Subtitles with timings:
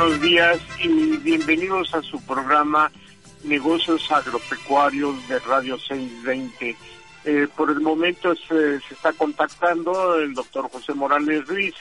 [0.00, 2.90] Buenos días y bienvenidos a su programa
[3.44, 6.74] Negocios Agropecuarios de Radio 620.
[7.26, 11.74] Eh, por el momento se, está contactando el doctor José Morales Ruiz,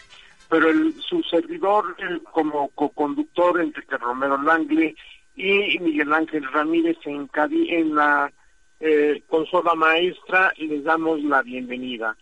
[0.49, 1.95] pero el, su servidor
[2.33, 4.95] como co-conductor Enrique Romero Langle
[5.37, 7.29] y Miguel Ángel Ramírez en,
[7.69, 8.33] en la
[8.81, 12.17] eh, consola maestra les damos la bienvenida.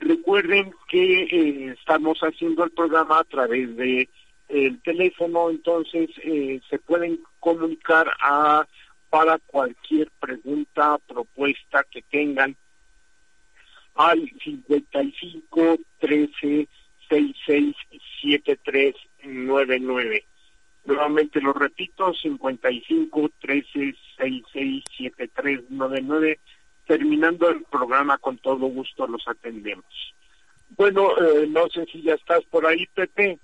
[0.00, 4.08] Recuerden que eh, estamos haciendo el programa a través de
[4.52, 8.66] el teléfono, entonces eh, se pueden comunicar a
[9.08, 12.56] para cualquier pregunta, propuesta que tengan
[13.94, 16.68] al 55 13
[17.08, 17.76] 66
[18.22, 20.24] 73 99.
[20.84, 26.40] Nuevamente lo repito, 55 13 66 73 99.
[26.86, 30.14] Terminando el programa, con todo gusto los atendemos.
[30.70, 33.38] Bueno, eh, no sé si ya estás por ahí, Pepe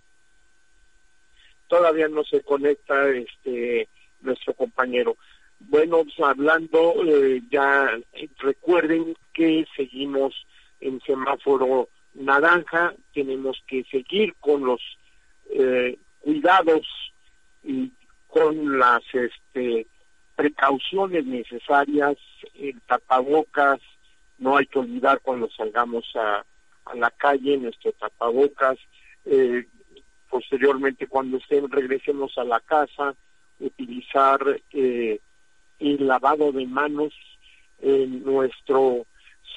[1.68, 3.88] todavía no se conecta este
[4.20, 5.16] nuestro compañero.
[5.60, 7.90] Bueno, pues, hablando, eh, ya
[8.38, 10.34] recuerden que seguimos
[10.80, 14.80] en semáforo naranja, tenemos que seguir con los
[15.50, 16.86] eh, cuidados
[17.62, 17.92] y
[18.26, 19.86] con las este,
[20.36, 22.16] precauciones necesarias,
[22.54, 23.80] el tapabocas,
[24.38, 26.44] no hay que olvidar cuando salgamos a,
[26.84, 28.78] a la calle nuestro tapabocas,
[29.24, 29.66] eh,
[30.28, 33.14] posteriormente cuando estén regresemos a la casa
[33.60, 34.40] utilizar
[34.72, 35.20] eh,
[35.78, 37.12] el lavado de manos
[37.80, 39.06] en nuestro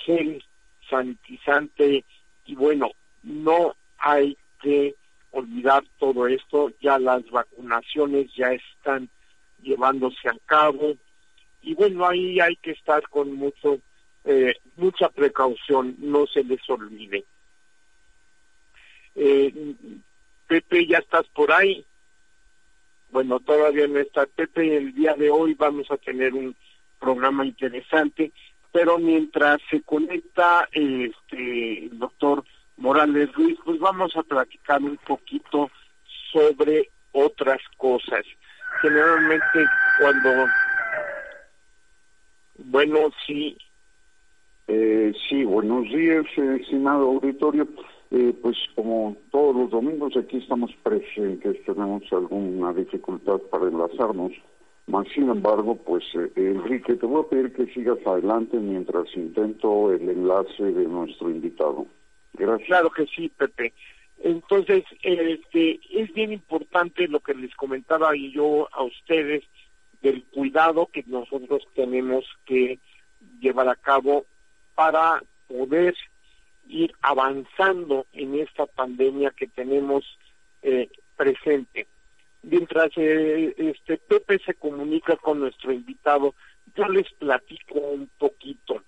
[0.06, 0.44] gel
[0.90, 2.06] sanitizante.
[2.46, 2.92] Y bueno
[3.24, 4.96] no hay que
[5.32, 9.10] olvidar todo esto ya las vacunaciones ya están
[9.62, 10.96] llevándose a cabo.
[11.62, 13.80] Y bueno ahí hay que estar con mucho
[14.24, 17.26] eh, mucha precaución no se les olvide.
[19.16, 19.54] Eh,
[20.52, 21.86] Pepe, ya estás por ahí.
[23.10, 24.76] Bueno, todavía no está Pepe.
[24.76, 26.54] El día de hoy vamos a tener un
[27.00, 28.34] programa interesante,
[28.70, 32.44] pero mientras se conecta este, el doctor
[32.76, 35.72] Morales Ruiz, pues vamos a platicar un poquito
[36.34, 38.26] sobre otras cosas.
[38.82, 39.66] Generalmente
[40.02, 40.48] cuando,
[42.58, 43.58] bueno, sí.
[44.68, 46.26] Eh, sí, buenos días,
[46.60, 47.70] estimado auditorio.
[48.12, 54.34] Eh, pues como todos los domingos aquí estamos presentes, tenemos alguna dificultad para enlazarnos,
[54.88, 59.94] más sin embargo, pues eh, Enrique, te voy a pedir que sigas adelante mientras intento
[59.94, 61.86] el enlace de nuestro invitado.
[62.34, 62.68] Gracias.
[62.68, 63.74] Claro que sí, Pepe.
[64.24, 69.44] Entonces, este, es bien importante lo que les comentaba yo a ustedes
[70.02, 72.80] del cuidado que nosotros tenemos que
[73.40, 74.26] llevar a cabo
[74.76, 75.96] para poder
[76.68, 80.18] ir avanzando en esta pandemia que tenemos
[80.62, 81.88] eh, presente.
[82.44, 86.34] Mientras eh, este Pepe se comunica con nuestro invitado,
[86.76, 88.84] yo les platico un poquito.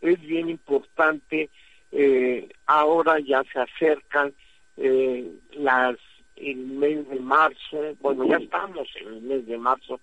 [0.00, 1.50] Es bien importante,
[1.92, 4.34] eh, ahora ya se acercan
[4.76, 5.96] eh, las
[6.36, 10.00] el mes de marzo, bueno ya estamos en el mes de marzo,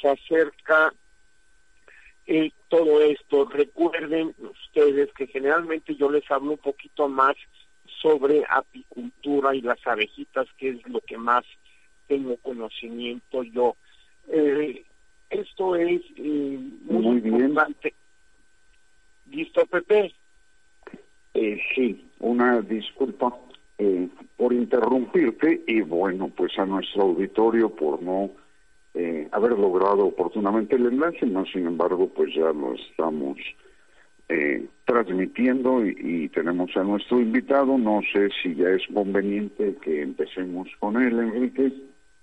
[0.00, 0.92] se acerca
[2.26, 3.46] eh, todo esto.
[3.46, 7.34] Recuerden ustedes que generalmente yo les hablo un poquito más
[8.00, 11.44] sobre apicultura y las abejitas, que es lo que más
[12.06, 13.76] tengo conocimiento yo.
[14.28, 14.84] Eh,
[15.30, 17.94] esto es eh, muy, importante.
[19.30, 20.14] ¿Listo, Pepe?
[21.34, 23.36] Eh, sí, una disculpa
[23.76, 28.30] eh, por interrumpirte y bueno, pues a nuestro auditorio por no
[29.38, 33.38] haber logrado oportunamente el enlace, no sin embargo, pues ya lo estamos
[34.28, 37.78] eh, transmitiendo y, tenemos a nuestro invitado.
[37.78, 41.72] No sé si ya es conveniente que empecemos con él, Enrique.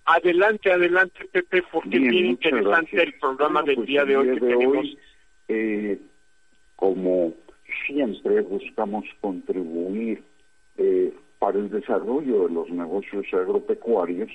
[0.06, 4.40] Adelante, adelante, Pepe, porque es bien interesante el programa del pues día de hoy que
[4.40, 4.98] tenemos.
[5.48, 6.00] eh,
[6.76, 7.34] como
[7.88, 10.22] siempre, buscamos contribuir
[10.78, 14.30] eh, para el desarrollo de los negocios agropecuarios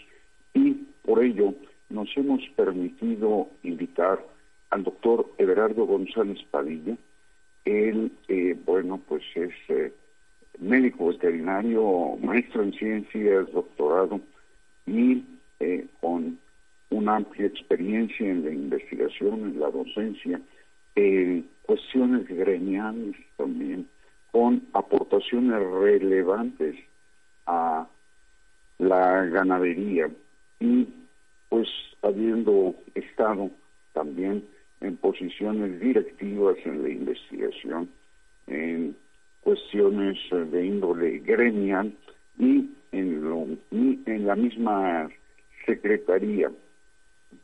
[0.55, 0.73] y
[1.03, 1.55] por ello
[1.91, 4.25] nos hemos permitido invitar
[4.71, 6.97] al doctor Everardo González Padilla.
[7.65, 9.93] Él, eh, bueno, pues es eh,
[10.61, 14.21] médico veterinario, maestro en ciencias, doctorado
[14.87, 15.25] y
[15.59, 16.39] eh, con
[16.91, 20.41] una amplia experiencia en la investigación, en la docencia,
[20.95, 23.87] en cuestiones gremiales también,
[24.33, 26.77] con aportaciones relevantes
[27.47, 27.87] a
[28.79, 30.09] la ganadería
[30.59, 30.89] y
[31.51, 31.69] pues
[32.01, 33.51] habiendo estado
[33.93, 34.43] también
[34.81, 37.91] en posiciones directivas en la investigación,
[38.47, 38.97] en
[39.43, 41.93] cuestiones de índole gremial
[42.39, 45.11] y en, lo, en la misma
[45.67, 46.51] secretaría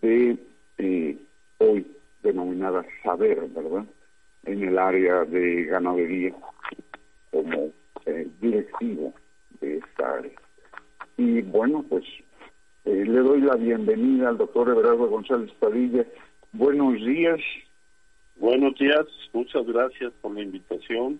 [0.01, 0.39] de
[0.79, 1.19] eh,
[1.59, 1.87] hoy
[2.23, 3.85] denominada Saber, ¿verdad?
[4.45, 6.35] En el área de ganadería
[7.31, 7.71] como
[8.07, 9.13] eh, directivo
[9.61, 10.33] de esta área.
[11.17, 12.05] Y bueno, pues
[12.87, 16.07] eh, le doy la bienvenida al doctor Everardo González Padilla.
[16.53, 17.41] Buenos días.
[18.37, 21.19] Buenos días, muchas gracias por la invitación.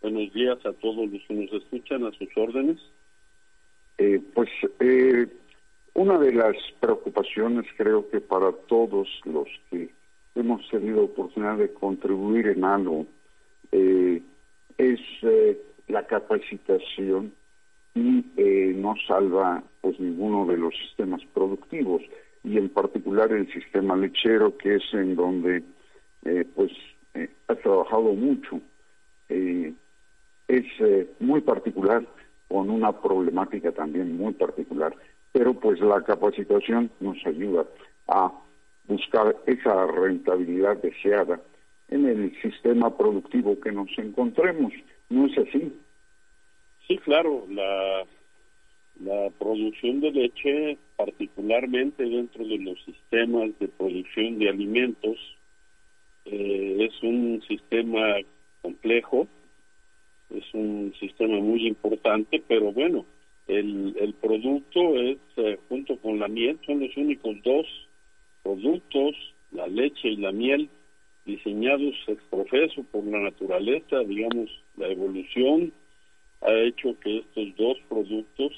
[0.00, 2.78] Buenos días a todos los que nos escuchan, a sus órdenes.
[3.98, 4.48] Eh, pues
[4.78, 5.26] eh,
[5.94, 9.90] una de las preocupaciones creo que para todos los que
[10.36, 13.06] hemos tenido oportunidad de contribuir en algo
[13.72, 15.00] es
[15.88, 17.32] la capacitación
[17.96, 22.02] y eh, no salva pues ninguno de los sistemas productivos
[22.44, 25.62] y en particular el sistema lechero que es en donde
[26.26, 26.70] eh, pues
[27.14, 28.60] eh, ha trabajado mucho.
[29.28, 30.64] Es
[31.18, 32.06] muy particular
[32.48, 34.94] con una problemática también muy particular
[35.32, 37.64] pero pues la capacitación nos ayuda
[38.08, 38.32] a
[38.86, 41.40] buscar esa rentabilidad deseada
[41.88, 44.72] en el sistema productivo que nos encontremos.
[45.08, 45.72] No es así
[46.86, 48.04] Sí, claro, la,
[49.38, 55.16] producción de leche, particularmente dentro de los sistemas de producción de alimentos,
[56.24, 58.16] eh, es un sistema
[58.62, 59.26] complejo,
[60.30, 63.04] es un sistema muy importante, pero bueno,
[63.48, 67.66] el, el producto es, eh, junto con la miel, son los únicos dos
[68.42, 69.14] productos,
[69.50, 70.68] la leche y la miel,
[71.24, 75.72] diseñados ex profeso por la naturaleza, digamos, la evolución
[76.42, 78.52] ha hecho que estos dos productos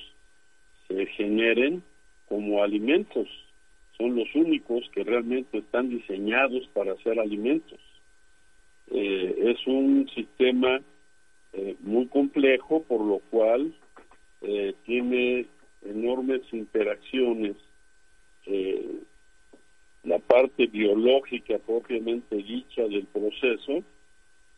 [0.88, 1.82] se generen
[2.28, 3.28] como alimentos.
[3.96, 7.78] Son los únicos que realmente están diseñados para ser alimentos.
[8.90, 10.80] Eh, es un sistema
[11.52, 13.74] eh, muy complejo, por lo cual
[14.42, 15.46] eh, tiene
[15.84, 17.56] enormes interacciones.
[20.04, 23.82] la parte biológica propiamente dicha del proceso,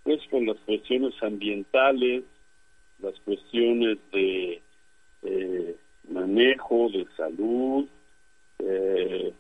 [0.05, 2.23] pues con las cuestiones ambientales,
[3.03, 4.63] las cuestiones de
[6.11, 7.87] manejo, de salud,
[8.59, 9.33] eh,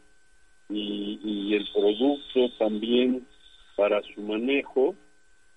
[0.69, 3.27] y, el producto también
[3.77, 4.95] para su manejo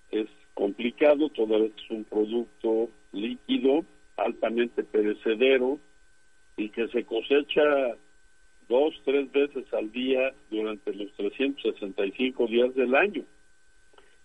[0.10, 3.86] es complicado, todavía es un producto líquido,
[4.18, 5.80] altamente perecedero
[6.58, 7.62] y que se cosecha
[8.68, 13.24] dos, tres veces al día durante los 365 días del año.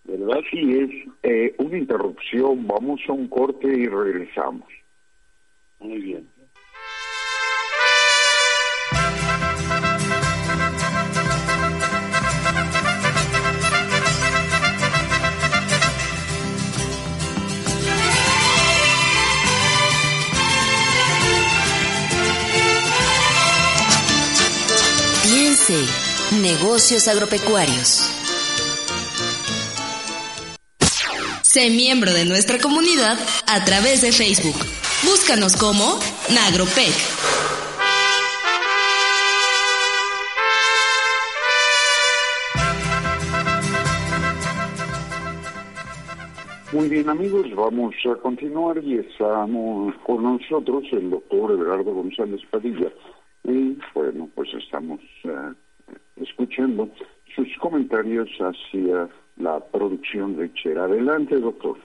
[0.03, 0.41] ¿verdad?
[0.49, 0.89] Sí, es
[1.23, 2.67] eh, una interrupción.
[2.67, 4.67] Vamos a un corte y regresamos.
[5.79, 6.27] Muy bien.
[25.23, 25.85] Piense,
[26.41, 28.18] negocios agropecuarios.
[31.59, 34.55] Sé miembro de nuestra comunidad a través de Facebook.
[35.03, 35.99] Búscanos como
[36.33, 36.95] Nagropec.
[46.71, 52.89] Muy bien amigos, vamos a continuar y estamos con nosotros el doctor Eduardo González Padilla.
[53.43, 55.53] Y bueno, pues estamos eh,
[56.21, 56.87] escuchando
[57.35, 59.09] sus comentarios hacia
[59.39, 60.83] la producción lechera.
[60.83, 61.77] Adelante, doctor.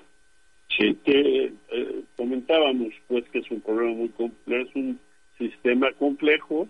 [0.76, 5.00] Sí, que eh, comentábamos pues que es un problema muy complejo, es un
[5.38, 6.68] sistema complejo,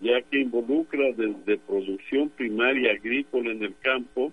[0.00, 4.32] ya que involucra desde producción primaria agrícola en el campo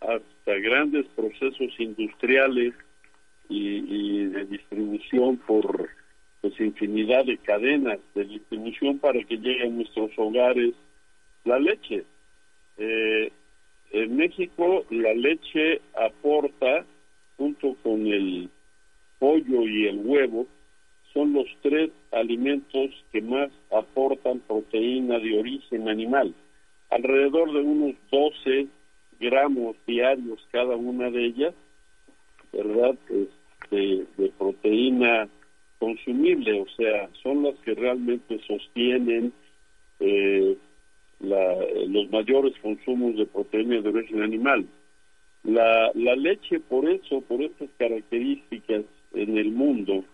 [0.00, 2.74] hasta grandes procesos industriales
[3.48, 5.88] y, de distribución por
[6.40, 10.74] pues infinidad de cadenas de distribución para que llegue a nuestros hogares
[11.44, 12.04] la leche.
[12.78, 13.32] Eh,
[13.90, 16.84] en México la leche aporta,
[17.36, 18.48] junto con el
[19.18, 20.46] pollo y el huevo,
[21.12, 26.34] son los tres alimentos que más aportan proteína de origen animal.
[26.90, 28.66] Alrededor de unos 12
[29.18, 31.54] gramos diarios cada una de ellas,
[32.52, 32.96] ¿verdad?
[33.08, 35.28] Este, de proteína
[35.78, 39.32] consumible, o sea, son las que realmente sostienen
[40.00, 40.56] eh,
[41.20, 44.66] los mayores consumos de proteína de origen animal.
[45.44, 50.04] La, la leche, por eso, por estas características en el mundo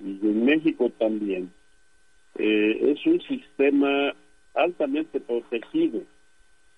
[0.00, 1.50] y en México también,
[2.38, 4.14] eh, es un sistema
[4.54, 6.02] altamente protegido.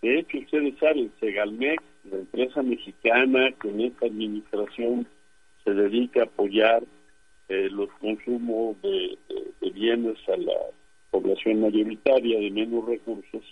[0.03, 5.07] De hecho, ustedes saben, Segalmex, la empresa mexicana que en esta administración
[5.65, 6.85] se dedica a apoyar
[7.49, 9.19] eh, los consumos de,
[9.73, 10.53] bienes a la
[11.21, 13.43] población mayoritaria de menos recursos,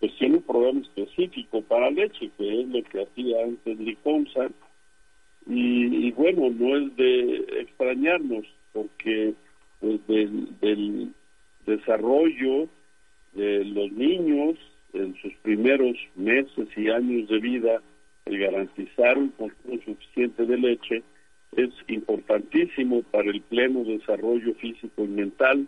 [0.00, 4.48] pues tiene un programa específico para leche, que es lo que hacía antes Liconza,
[5.46, 9.34] y, bueno, no es de extrañarnos, porque
[9.80, 11.12] pues, del
[11.66, 12.68] desarrollo
[13.32, 14.58] de los niños
[14.92, 17.82] en sus primeros meses y años de vida,
[18.26, 21.02] el garantizar un consumo suficiente de leche
[21.56, 25.66] es importantísimo para el pleno desarrollo físico y mental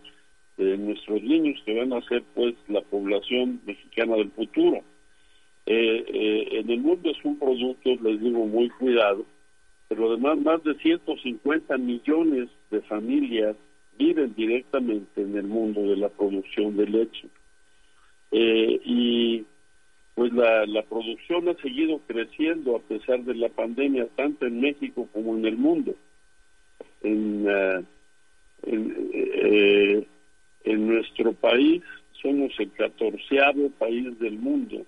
[0.64, 4.83] nuestros niños que van a ser pues la población mexicana del futuro.
[5.67, 9.25] Eh, eh, en el mundo es un producto, les digo, muy cuidado,
[9.88, 13.57] pero además más de 150 millones de familias
[13.99, 17.29] viven directamente en el mundo de la producción de leche.
[18.33, 19.45] Eh, y
[20.14, 25.09] pues la, la producción ha seguido creciendo a pesar de la pandemia, tanto en México
[25.12, 25.95] como en el mundo.
[27.02, 27.85] En, uh,
[28.64, 30.07] en, eh,
[30.64, 31.83] en nuestro país
[32.21, 34.87] somos el catorceavo país del mundo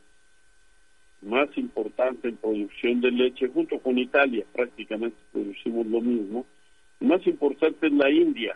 [1.22, 6.46] más importante en producción de leche, junto con Italia, prácticamente producimos lo mismo.
[7.00, 8.54] más importante es la India,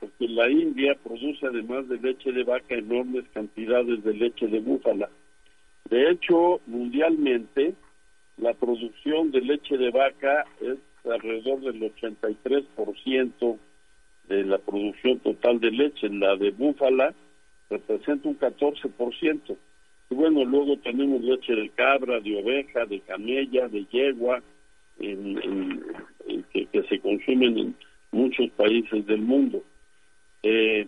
[0.00, 5.08] porque la India produce además de leche de vaca enormes cantidades de leche de búfala.
[5.88, 7.74] De hecho, mundialmente,
[8.38, 10.78] la producción de leche de vaca es
[11.08, 13.58] alrededor del 83%
[14.28, 16.08] de la producción total de leche.
[16.08, 17.14] La de búfala
[17.70, 19.56] representa un 14%.
[20.10, 24.42] Y bueno, luego tenemos leche de cabra, de oveja, de camella, de yegua,
[24.98, 25.82] en,
[26.52, 27.76] que, que se consumen en
[28.12, 29.62] muchos países del mundo.
[30.42, 30.86] Eh,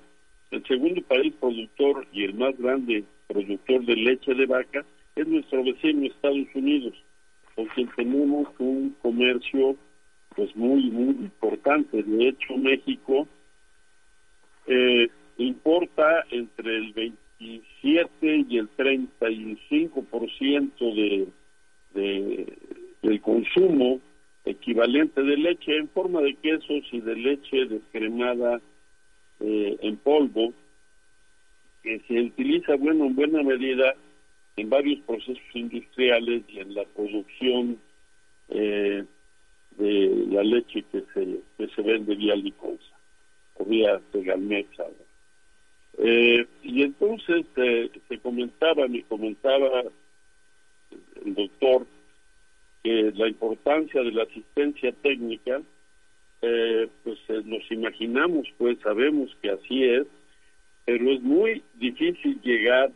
[0.50, 5.62] el segundo país productor y el más grande productor de leche de vaca es nuestro
[5.62, 6.94] vecino Estados Unidos,
[7.54, 9.76] con quien tenemos un comercio
[10.38, 12.00] pues muy muy importante.
[12.00, 13.26] De hecho, México
[14.68, 21.26] eh, importa entre el 27 y el 35% de,
[21.94, 22.56] de
[23.02, 23.98] del consumo
[24.44, 28.60] equivalente de leche en forma de quesos y de leche descremada
[29.40, 30.52] eh, en polvo
[31.82, 33.96] que se utiliza, bueno, en buena medida
[34.56, 37.78] en varios procesos industriales y en la producción
[38.50, 39.04] eh,
[39.78, 42.94] de la leche que se, que se vende vía liconza
[43.54, 44.84] o vía tegalmexa.
[45.98, 49.82] Eh, y entonces eh, se comentaba, me comentaba
[51.24, 51.86] el doctor,
[52.82, 55.60] que la importancia de la asistencia técnica
[56.40, 60.06] eh, pues eh, nos imaginamos, pues sabemos que así es,
[60.84, 62.92] pero es muy difícil llegar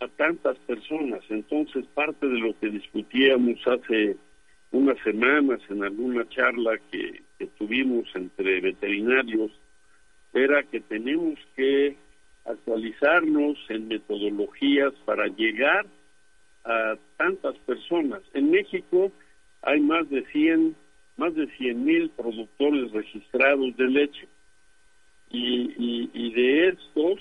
[0.00, 1.22] a tantas personas.
[1.30, 4.16] Entonces, parte de lo que discutíamos hace
[4.72, 7.22] unas semanas en alguna charla que,
[7.56, 9.50] tuvimos entre veterinarios
[10.34, 11.96] era que tenemos que
[12.44, 15.86] actualizarnos en metodologías para llegar
[16.64, 18.20] a tantas personas.
[18.34, 19.10] En México
[19.62, 20.76] hay más de 100
[21.16, 24.28] más de 100 mil productores registrados de leche
[25.30, 27.20] y, y, de estos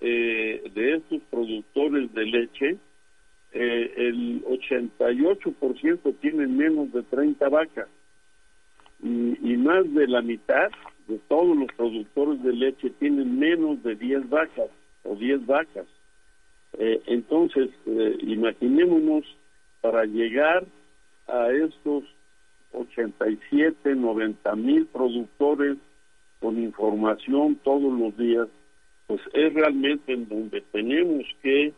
[0.00, 2.76] eh, de estos productores de leche
[3.58, 7.88] eh, el 88% tienen menos de 30 vacas
[9.02, 10.70] y, y más de la mitad
[11.08, 14.70] de todos los productores de leche tienen menos de 10 vacas
[15.04, 15.86] o 10 vacas.
[16.78, 19.24] Eh, entonces, eh, imaginémonos
[19.80, 20.66] para llegar
[21.26, 22.04] a estos
[22.72, 25.78] 87, 90 mil productores
[26.40, 28.48] con información todos los días,
[29.06, 31.72] pues es realmente en donde tenemos que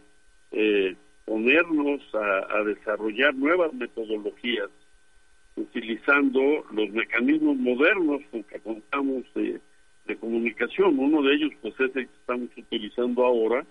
[0.51, 0.97] eh,
[1.29, 4.71] ponernos a, desarrollar nuevas metodologías
[5.57, 9.61] utilizando los mecanismos modernos con que contamos de,
[10.21, 10.99] comunicación.
[10.99, 13.67] Uno de ellos, pues, es el que estamos utilizando ahora,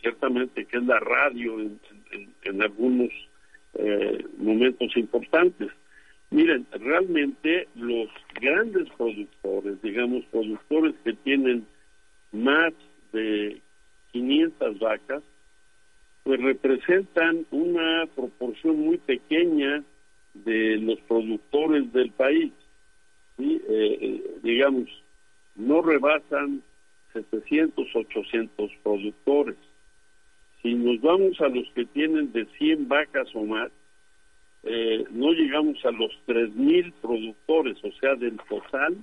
[0.00, 3.10] ciertamente que es la radio en, algunos
[3.74, 5.70] eh, momentos importantes.
[6.30, 8.08] Miren, realmente los
[8.40, 11.66] grandes productores, digamos, productores que tienen
[12.32, 12.72] más
[13.12, 13.60] de
[14.12, 15.22] 500 vacas,
[16.24, 19.84] pues representan una proporción muy pequeña
[20.32, 22.50] de los productores del país.
[23.36, 23.60] ¿sí?
[23.68, 24.88] Eh, eh, digamos,
[25.54, 26.62] no rebasan
[27.12, 29.56] 700, 800 productores.
[30.62, 33.70] Si nos vamos a los que tienen de 100 vacas o más,
[34.62, 38.96] eh, no llegamos a los 3.000 productores, o sea, del total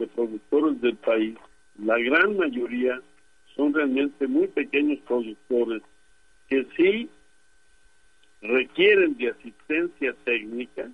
[0.00, 1.36] de productores del país,
[1.78, 3.00] la gran mayoría
[3.54, 5.82] son realmente muy pequeños productores
[6.48, 7.10] que sí
[8.42, 10.90] requieren de asistencia técnica,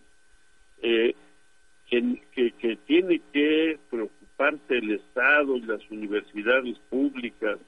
[0.83, 1.15] eh,
[1.89, 7.59] que, que, tiene que preocuparse el Estado y las universidades públicas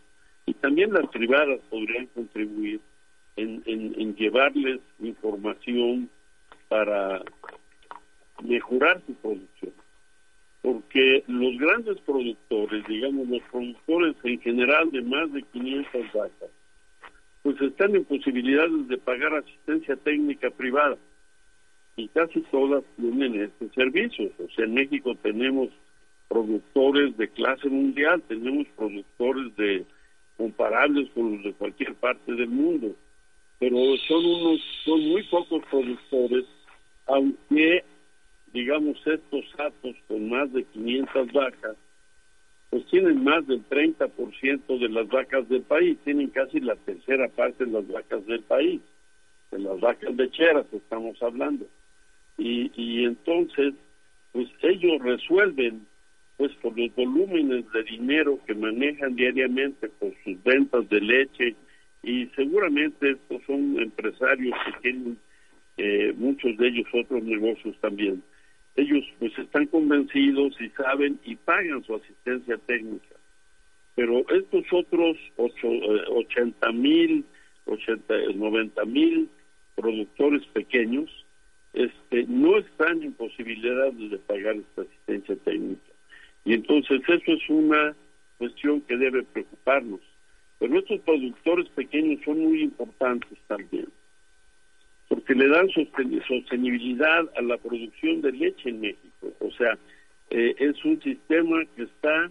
[0.46, 2.80] y también las privadas podrían contribuir
[3.36, 6.08] en, en, llevarles información
[6.68, 7.22] para
[8.42, 9.72] mejorar su producción.
[10.60, 16.50] Porque los grandes productores, digamos los productores en general de más de 500 vacas,
[17.42, 20.96] pues están en posibilidades de pagar asistencia técnica privada
[21.96, 24.30] y casi todas tienen este servicio.
[24.38, 25.68] O sea, en México tenemos
[26.28, 29.84] productores de clase mundial, tenemos productores de
[30.36, 32.94] comparables con los de cualquier parte del mundo,
[33.58, 33.76] pero
[34.08, 36.46] son unos, son muy pocos productores,
[37.06, 37.84] aunque
[38.52, 41.76] digamos estos datos con más de 500 vacas
[42.72, 47.66] pues tienen más del 30% de las vacas del país, tienen casi la tercera parte
[47.66, 48.80] de las vacas del país,
[49.50, 51.66] de las vacas lecheras estamos hablando.
[52.38, 53.74] Y, y entonces,
[54.32, 55.86] pues ellos resuelven,
[56.38, 61.54] pues por los volúmenes de dinero que manejan diariamente por sus ventas de leche,
[62.02, 65.18] y seguramente estos son empresarios que tienen
[65.76, 68.22] eh, muchos de ellos otros negocios también
[68.76, 73.16] ellos pues están convencidos y saben y pagan su asistencia técnica.
[73.94, 77.24] Pero estos otros ocho, eh, 80 mil,
[77.66, 79.28] 90 mil
[79.74, 81.10] productores pequeños
[81.72, 85.92] este, no están en posibilidad de pagar esta asistencia técnica.
[86.44, 87.94] Y entonces eso es una
[88.38, 90.00] cuestión que debe preocuparnos.
[90.58, 93.86] Pero estos productores pequeños son muy importantes también
[95.12, 95.68] porque le dan
[96.26, 99.30] sostenibilidad a la producción de leche en México.
[99.40, 99.76] O sea,
[100.30, 102.30] eh, es un sistema que está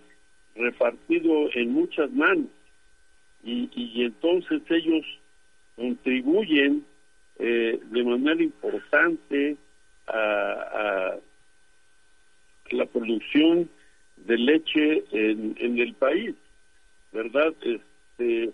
[0.56, 2.48] repartido en muchas manos
[3.44, 3.70] y,
[4.04, 5.06] entonces ellos
[5.76, 6.84] contribuyen
[7.38, 9.58] eh, de manera importante
[10.08, 11.18] a,
[12.72, 13.70] la producción
[14.26, 16.34] de leche en, en el país,
[17.12, 17.54] ¿verdad?
[17.62, 18.50] Este,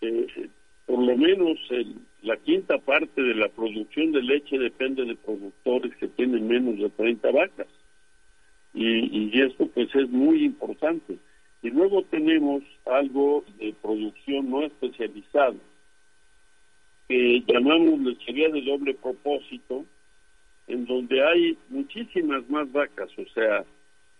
[0.00, 0.48] eh,
[0.86, 5.94] por lo menos el, la quinta parte de la producción de leche depende de productores
[5.96, 7.68] que tienen menos de 30 vacas.
[8.74, 11.16] Y, y esto pues es muy importante.
[11.62, 15.54] Y luego tenemos algo de producción no especializada,
[17.08, 19.84] que llamamos lechería de doble propósito,
[20.66, 23.64] en donde hay muchísimas más vacas, o sea,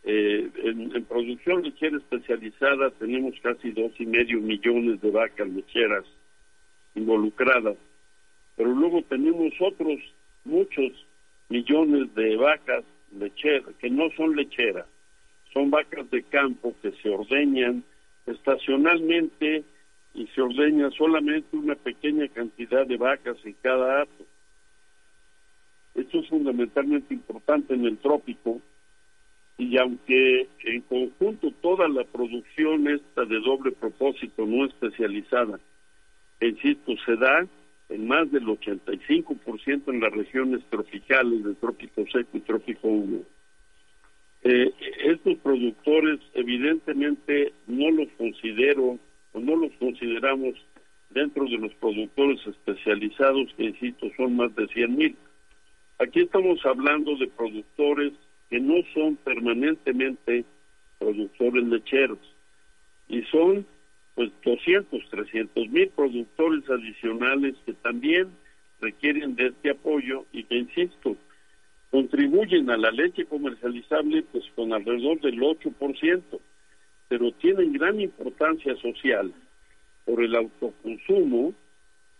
[0.04, 6.04] eh, en, en, producción lechera especializada tenemos casi dos y medio millones de vacas lecheras
[6.94, 7.76] involucradas
[8.58, 10.00] pero luego tenemos otros
[10.44, 10.92] muchos
[11.48, 12.84] millones de vacas
[13.16, 14.86] lecheras, que no son lecheras,
[15.54, 17.84] son vacas de campo que se ordeñan
[18.26, 19.62] estacionalmente
[20.12, 24.24] y se ordeña solamente una pequeña cantidad de vacas en cada ato.
[25.94, 28.60] Esto es fundamentalmente importante en el trópico
[29.56, 35.60] y aunque en conjunto toda la producción esta de doble propósito no especializada,
[36.40, 37.46] insisto, se da
[37.88, 43.24] en más del 85% en las regiones tropicales de trópico seco y trópico húmedo.
[44.42, 44.72] Eh,
[45.04, 48.98] estos productores evidentemente no los considero
[49.32, 50.54] o no los consideramos
[51.10, 55.16] dentro de los productores especializados que insisto son más de 100 mil.
[55.98, 58.12] Aquí estamos hablando de productores
[58.50, 60.44] que no son permanentemente
[60.98, 62.18] productores lecheros
[63.08, 63.66] y son
[64.18, 68.26] pues 200, 300 mil productores adicionales que también
[68.80, 71.16] requieren de este apoyo y que, insisto,
[71.92, 76.20] contribuyen a la leche comercializable pues con alrededor del 8%,
[77.06, 79.32] pero tienen gran importancia social
[80.04, 81.54] por el autoconsumo,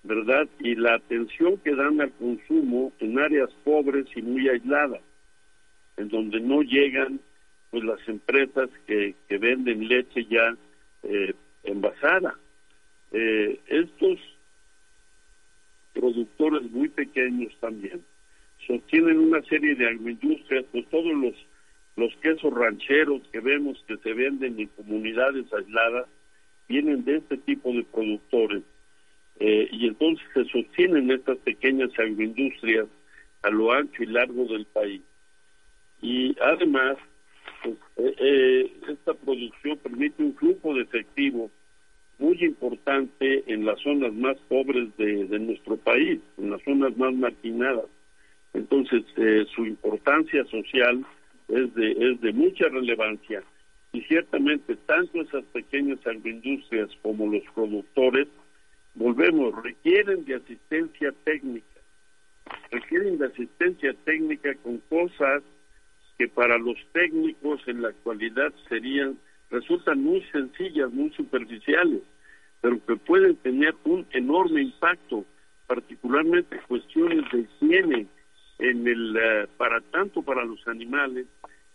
[0.04, 0.46] ¿verdad?
[0.60, 5.00] Y la atención que dan al consumo en áreas pobres y muy aisladas
[5.96, 7.18] en donde no llegan
[7.72, 10.56] pues las empresas que, que venden leche ya
[11.02, 12.38] eh, envasada.
[13.12, 14.18] Eh, estos
[15.92, 18.04] productores muy pequeños también
[18.66, 21.34] sostienen una serie de agroindustrias, pues todos los,
[21.96, 26.06] los quesos rancheros que vemos que se venden en comunidades aisladas
[26.68, 28.62] vienen de este tipo de productores.
[29.40, 32.86] Eh, y entonces se sostienen estas pequeñas agroindustrias
[33.42, 35.00] a lo ancho y largo del país
[36.00, 36.96] y además
[37.64, 41.50] eh, eh, esta producción permite un flujo de efectivo
[42.18, 47.86] muy importante en las zonas más pobres de, nuestro país, en las zonas más marginadas.
[48.54, 51.04] Entonces, eh, su importancia social
[51.48, 53.42] es de, es de mucha relevancia
[53.92, 58.28] y ciertamente tanto esas pequeñas agroindustrias como los productores,
[58.94, 61.80] volvemos, requieren de asistencia técnica,
[62.70, 65.42] requieren de asistencia técnica con cosas
[66.18, 69.16] que para los técnicos en la actualidad serían
[69.50, 72.02] resultan muy sencillas, muy superficiales,
[72.60, 75.24] pero que pueden tener un enorme impacto,
[75.66, 78.06] particularmente cuestiones de higiene
[78.58, 81.26] en el eh, para tanto para los animales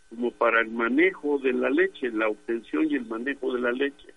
[0.09, 4.13] como para el manejo de la leche, la obtención y el manejo de la leche.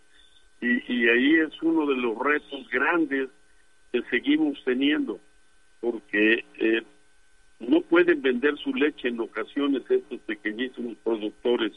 [0.60, 3.30] Y, y ahí es uno de los retos grandes
[3.92, 5.20] que seguimos teniendo,
[5.80, 6.82] porque eh,
[7.58, 11.72] no pueden vender su leche en ocasiones estos pequeñísimos productores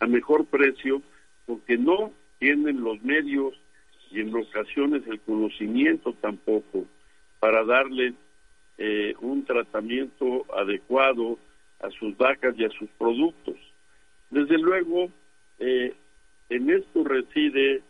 [0.00, 1.02] a mejor precio
[1.46, 3.54] porque no tienen los medios
[4.10, 6.84] y en ocasiones el conocimiento tampoco
[7.40, 8.14] para darles
[8.78, 11.38] eh, un tratamiento adecuado
[11.80, 13.56] a sus vacas y a sus productos.
[14.30, 15.10] Desde luego,
[15.58, 15.94] eh,
[16.50, 17.82] en esto reside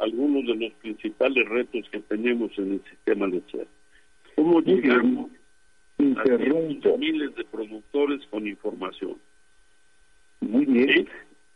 [0.00, 3.68] algunos de los principales retos que tenemos en el sistema lechero.
[4.34, 5.30] ¿Cómo llegamos
[5.98, 6.98] Interrumpo.
[6.98, 9.16] Miles de productores con información.
[10.40, 11.08] Muy bien.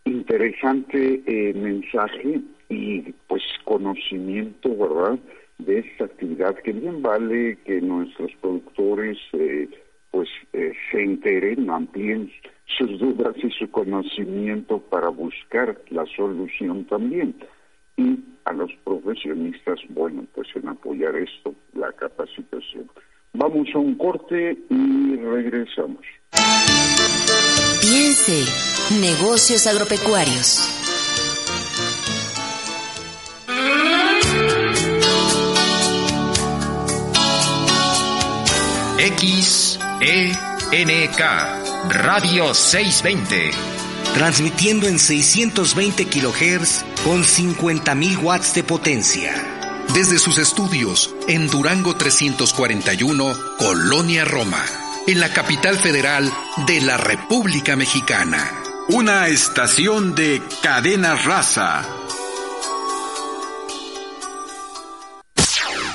[0.05, 5.19] Interesante eh, mensaje y pues conocimiento, ¿verdad?
[5.59, 9.69] De esta actividad que bien vale que nuestros productores eh,
[10.11, 12.31] pues eh, se enteren, amplíen
[12.79, 17.35] sus dudas y su conocimiento para buscar la solución también.
[17.97, 22.89] Y a los profesionistas, bueno, pues en apoyar esto, la capacitación.
[23.33, 26.01] Vamos a un corte y regresamos.
[27.81, 28.45] Piense,
[29.01, 30.75] negocios agropecuarios.
[40.01, 41.21] XENK
[41.91, 43.51] Radio 620
[44.15, 49.58] transmitiendo en 620 kHz con 50.000 watts de potencia
[49.95, 54.65] desde sus estudios en Durango 341, Colonia Roma,
[55.07, 56.33] en la capital federal
[56.67, 58.51] de la República Mexicana.
[58.89, 61.87] Una estación de cadena raza.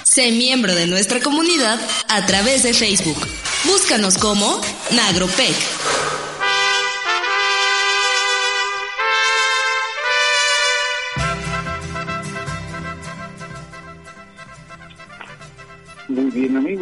[0.03, 3.27] Sé miembro de nuestra comunidad a través de Facebook.
[3.65, 5.55] Búscanos como Nagropec.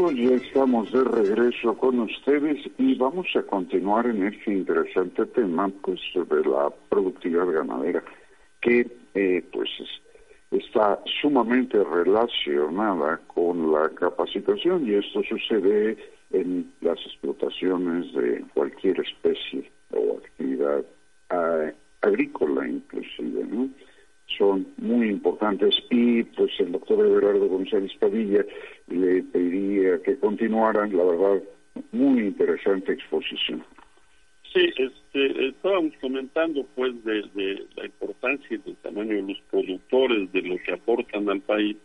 [0.10, 6.00] Ya estamos de regreso con ustedes y vamos a continuar en este interesante tema pues
[6.12, 8.04] sobre la productividad ganadera
[8.62, 9.70] que eh, pues
[10.50, 15.98] está sumamente relacionada con la capacitación y esto sucede
[16.32, 20.84] en las explotaciones de cualquier especie o actividad
[21.30, 23.70] eh, agrícola inclusive, ¿no?
[24.38, 28.46] Son muy importantes y pues el doctor Everardo González Padilla
[28.88, 31.44] le pediría que continuaran, la verdad,
[31.92, 33.64] muy interesante exposición.
[34.54, 40.32] Sí, es, este, estábamos comentando pues de, la importancia y del tamaño de los productores,
[40.32, 41.78] de lo que aportan al país,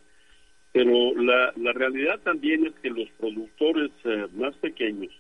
[0.73, 5.13] pero la, la realidad también es que los productores eh, más pequeños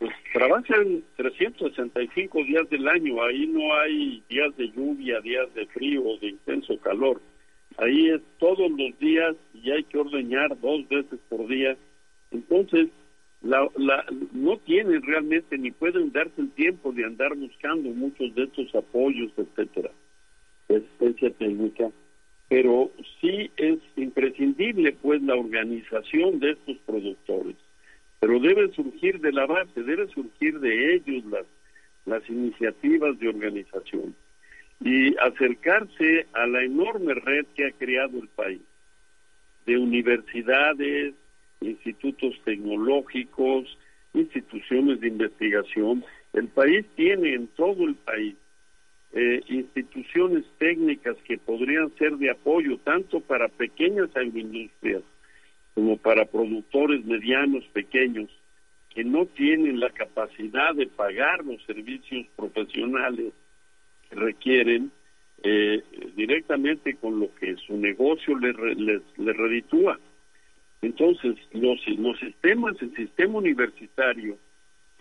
[0.00, 6.02] pues trabajan 365 días del año, ahí no hay días de lluvia, días de frío,
[6.22, 7.20] de intenso calor,
[7.76, 11.76] ahí es todos los días y hay que ordeñar dos veces por día,
[12.30, 12.88] entonces
[13.42, 18.44] la, la, no tienen realmente ni pueden darse el tiempo de andar buscando muchos de
[18.44, 19.90] estos apoyos, etcétera,
[20.70, 21.90] asistencia técnica,
[22.48, 27.56] pero sí es imprescindible pues la organización de estos productores,
[28.20, 31.46] pero debe surgir de la base, debe surgir de ellos las,
[32.04, 34.14] las iniciativas de organización
[34.82, 38.60] y acercarse a la enorme red que ha creado el país
[39.66, 41.14] de universidades,
[41.60, 43.78] institutos tecnológicos,
[44.14, 46.04] instituciones de investigación.
[46.32, 48.36] El país tiene en todo el país
[49.12, 55.02] eh, instituciones técnicas que podrían ser de apoyo tanto para pequeñas agroindustrias
[55.74, 58.28] como para productores medianos, pequeños,
[58.90, 63.32] que no tienen la capacidad de pagar los servicios profesionales
[64.08, 64.90] que requieren
[65.42, 65.82] eh,
[66.16, 69.98] directamente con lo que su negocio les, les, les reditúa.
[70.82, 74.38] Entonces, los, los sistemas, el sistema universitario,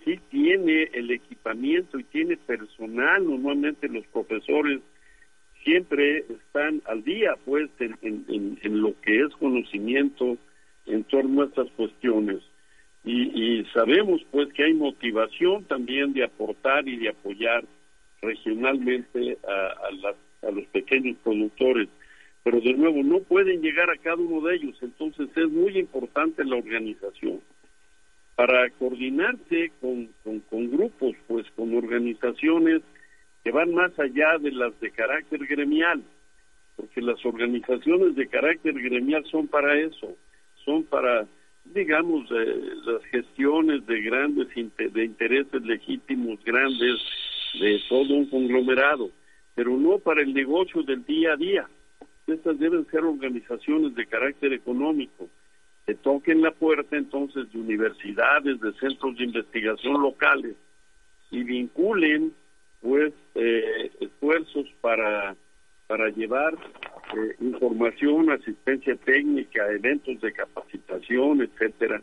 [0.05, 4.81] sí tiene el equipamiento y tiene personal, normalmente los profesores
[5.63, 10.37] siempre están al día, pues, en, en, en, lo que es conocimiento
[10.89, 12.39] en torno a estas cuestiones.
[13.03, 17.63] Y, y sabemos, pues, que hay motivación también de aportar y de apoyar
[18.21, 21.87] regionalmente a, las, a los pequeños productores
[22.43, 26.43] pero de nuevo no pueden llegar a cada uno de ellos, entonces es muy importante
[26.43, 27.41] la organización.
[28.35, 30.09] Para coordinarse con,
[30.71, 32.81] grupos, pues con organizaciones
[33.43, 36.01] que van más allá de las de carácter gremial,
[36.77, 40.15] porque las organizaciones de carácter gremial son para eso,
[40.65, 41.27] son para,
[41.65, 46.97] digamos, eh, las gestiones de grandes de intereses legítimos, grandes,
[47.59, 49.09] de todo un conglomerado,
[49.55, 51.69] pero no para el negocio del día a día.
[52.27, 55.27] Estas deben ser organizaciones de carácter económico,
[55.85, 60.55] que toquen la puerta entonces de universidades, de centros de investigación locales
[61.31, 62.33] y vinculen
[62.81, 65.35] pues eh, esfuerzos para
[65.89, 66.55] para llevar
[67.15, 72.01] eh, información, asistencia técnica, eventos de capacitación, etcétera,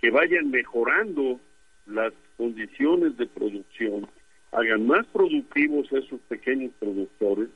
[0.00, 1.40] que vayan mejorando
[1.86, 4.06] las condiciones de producción,
[4.52, 7.48] hagan más productivos esos pequeños productores,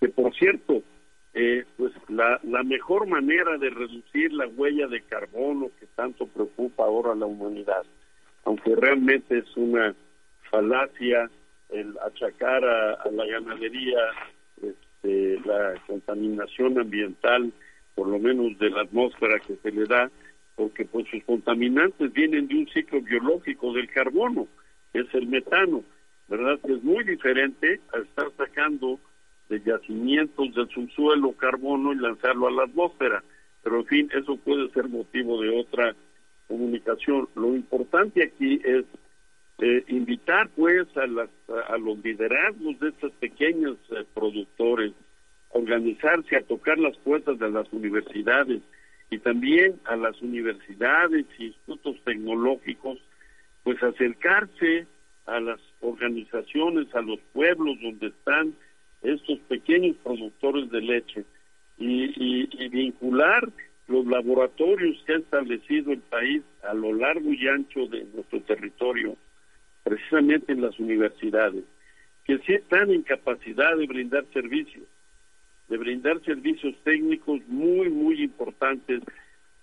[0.00, 0.82] que por cierto,
[1.34, 6.84] eh, pues la, la mejor manera de reducir la huella de carbono que tanto preocupa
[6.84, 7.84] ahora a la humanidad,
[8.44, 9.94] aunque realmente es una
[10.50, 11.30] falacia
[11.70, 13.98] el achacar a, la ganadería
[15.02, 17.52] este, la contaminación ambiental,
[17.94, 20.10] por lo menos de la atmósfera que se le da,
[20.56, 24.48] porque pues sus contaminantes vienen de un ciclo biológico del carbono,
[24.92, 25.84] que es el metano,
[26.28, 26.58] ¿verdad?
[26.64, 28.98] Es muy diferente a estar sacando
[29.48, 33.22] de yacimientos del subsuelo carbono y lanzarlo a la atmósfera.
[33.62, 35.94] Pero en fin, eso puede ser motivo de otra
[36.48, 37.28] comunicación.
[37.34, 38.84] Lo importante aquí es
[39.58, 41.28] eh, invitar pues a, las,
[41.68, 44.92] a los liderazgos de estos pequeños eh, productores
[45.52, 48.60] a organizarse, a tocar las puertas de las universidades
[49.10, 52.98] y también a las universidades y institutos tecnológicos,
[53.64, 54.86] pues acercarse
[55.26, 58.54] a las organizaciones, a los pueblos donde están
[59.02, 61.24] estos pequeños productores de leche
[61.78, 63.48] y, vincular
[63.86, 69.16] los laboratorios que ha establecido el país a lo largo y ancho de nuestro territorio,
[69.88, 71.64] precisamente en las universidades,
[72.24, 74.84] que sí están en capacidad de brindar servicios,
[75.68, 79.00] de brindar servicios técnicos muy, muy importantes,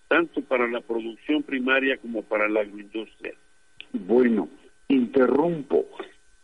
[0.07, 3.33] tanto para la producción primaria como para la agroindustria.
[3.93, 4.49] Bueno,
[4.87, 5.85] interrumpo.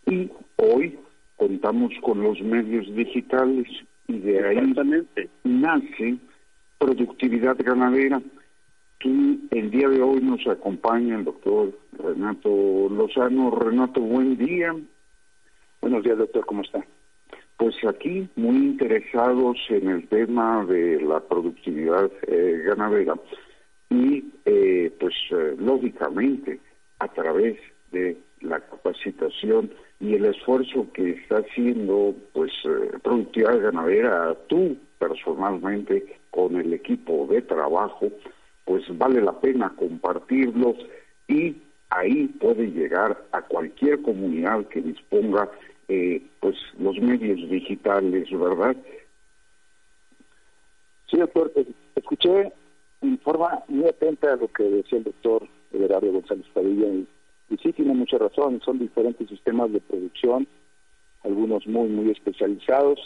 [0.05, 0.99] Y hoy
[1.37, 3.67] contamos con los medios digitales
[4.07, 4.73] y de ahí
[5.43, 6.17] nace
[6.77, 8.21] productividad ganadera.
[9.03, 13.49] Y el día de hoy nos acompaña el doctor Renato Lozano.
[13.51, 14.75] Renato, buen día.
[15.81, 16.85] Buenos días, doctor, ¿cómo está?
[17.57, 23.15] Pues aquí muy interesados en el tema de la productividad eh, ganadera
[23.89, 26.59] y eh, pues eh, lógicamente
[26.99, 27.57] a través
[27.91, 36.19] de la capacitación y el esfuerzo que está haciendo pues eh, productividad ganadera tú personalmente
[36.29, 38.09] con el equipo de trabajo
[38.71, 40.75] pues vale la pena compartirlo
[41.27, 41.57] y
[41.89, 45.49] ahí puede llegar a cualquier comunidad que disponga
[45.89, 48.77] eh, pues los medios digitales, ¿verdad?
[51.07, 51.51] Sí, doctor,
[51.95, 52.53] escuché
[53.01, 57.05] en forma muy atenta a lo que decía el doctor Everardo González Padilla y,
[57.49, 60.47] y sí tiene mucha razón, son diferentes sistemas de producción,
[61.25, 63.01] algunos muy, muy especializados,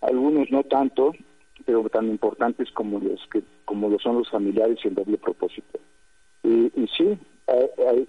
[0.00, 1.12] algunos no tanto,
[1.66, 5.78] pero tan importantes como los que como lo son los familiares y el doble propósito.
[6.42, 7.18] Y, y sí,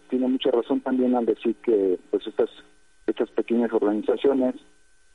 [0.10, 2.50] tiene mucha razón también al decir que pues estas
[3.08, 4.56] estas pequeñas organizaciones,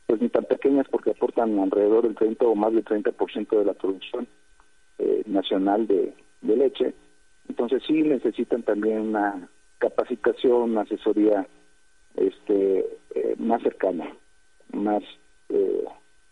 [0.07, 3.75] pues ni tan pequeñas porque aportan alrededor del 30 o más del 30% de la
[3.75, 4.29] producción
[4.99, 6.95] eh, nacional de, leche,
[7.49, 9.49] entonces sí necesitan también una
[9.79, 11.47] capacitación, una asesoría
[12.17, 14.11] este eh, más cercana,
[14.73, 15.03] más
[15.49, 15.85] eh,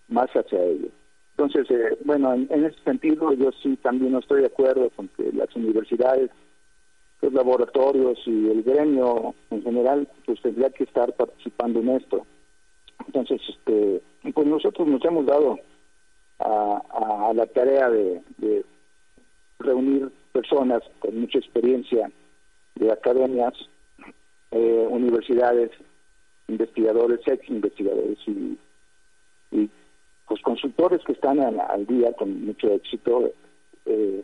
[0.08, 0.90] más hacia ellos.
[1.38, 1.68] Entonces,
[2.04, 5.54] bueno, en, en, ese sentido yo sí también no estoy de acuerdo con que las
[5.54, 6.30] universidades
[7.20, 12.26] los laboratorios y el gremio en general pues tendría que estar participando en esto.
[13.06, 14.02] Entonces este
[14.34, 15.60] pues nosotros nos hemos dado
[16.40, 18.64] a, la tarea de,
[19.60, 22.10] reunir personas con mucha experiencia
[22.74, 23.54] de academias
[24.50, 25.70] eh, universidades
[26.48, 28.58] investigadores ex investigadores y,
[29.50, 29.70] y
[30.28, 33.32] pues consultores que están al, día con mucho éxito
[33.86, 34.22] eh,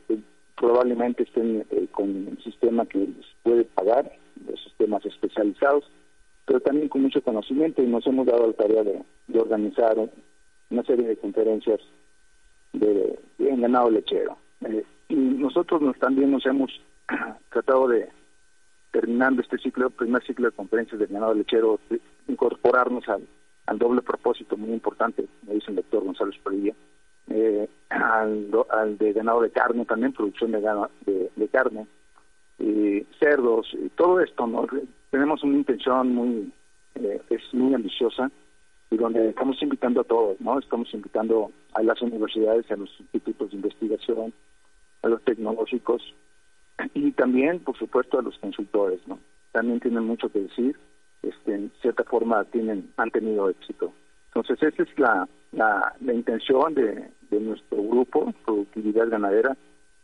[0.56, 4.12] probablemente estén eh, con un sistema que les puede pagar,
[4.46, 5.84] los sistemas especializados,
[6.44, 9.02] pero también con mucho conocimiento y nos hemos dado la tarea de,
[9.38, 9.96] organizar
[10.70, 11.80] una serie de conferencias
[12.72, 14.36] de, en ganado lechero.
[14.66, 16.70] Eh, y nosotros nos, también nos hemos
[17.50, 18.08] tratado de,
[18.92, 21.80] terminando este ciclo, primer ciclo de conferencias de ganado lechero,
[22.28, 23.26] incorporarnos al,
[23.66, 26.74] al doble propósito muy importante, me dice el doctor Gonzalo Padilla,
[27.28, 31.86] eh, al, al, de ganado de carne también, producción de, de, carne,
[32.58, 34.66] y cerdos, y todo esto, ¿no?
[35.10, 36.52] Tenemos una intención muy,
[36.96, 38.30] eh, es muy ambiciosa
[38.90, 40.58] y donde estamos invitando a todos, ¿no?
[40.58, 44.32] Estamos invitando a las universidades, a los institutos de investigación,
[45.02, 46.02] a los tecnológicos
[46.92, 49.18] y también, por supuesto, a los consultores, ¿no?
[49.52, 50.76] También tienen mucho que decir,
[51.28, 53.92] este, en cierta forma tienen, han tenido éxito.
[54.28, 59.56] Entonces, esa es la, la, intención de, nuestro grupo, Productividad Ganadera,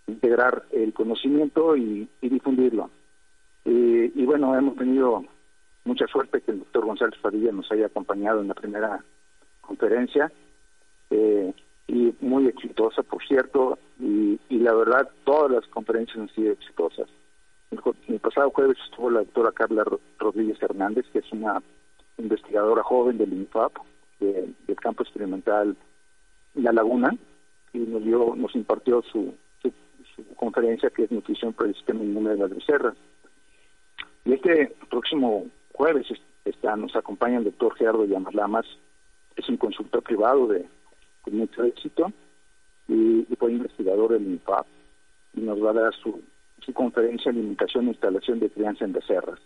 [0.07, 2.91] integrar el conocimiento y, difundirlo.
[3.65, 5.25] Y, bueno, hemos tenido
[5.85, 9.05] mucha suerte que el doctor González Padilla nos haya acompañado en la primera
[9.61, 10.31] conferencia,
[11.11, 11.53] eh,
[11.87, 17.09] y muy exitosa, por cierto, y, la verdad, todas las conferencias han sido exitosas.
[17.71, 19.85] El, pasado jueves estuvo la doctora Carla
[20.19, 21.63] Rodríguez Hernández, que es una
[22.19, 23.77] investigadora joven del INFAP,
[24.19, 25.77] del campo experimental
[26.55, 27.17] La Laguna
[27.73, 29.35] y nos dio, nos impartió su,
[30.37, 32.97] conferencia que es Nutrición para el Sistema Inmune de las Becerras.
[34.25, 36.07] Y este próximo jueves
[36.45, 38.67] está, nos acompaña el doctor Gerardo Llamas
[39.37, 40.67] es un consultor privado de
[41.23, 42.13] con mucho éxito
[42.89, 44.67] y, fue investigador del INFAP
[45.35, 46.21] y nos va a dar su,
[46.65, 49.41] su conferencia Limitación e Instalación de Crianza en Becerras.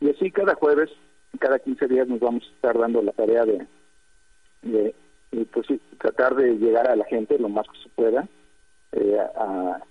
[0.00, 0.90] Y así cada jueves,
[1.38, 3.66] cada 15 días nos vamos a estar dando la tarea de
[5.52, 5.66] pues
[5.98, 8.28] tratar de llegar a la gente lo más que se pueda,
[8.92, 9.18] eh,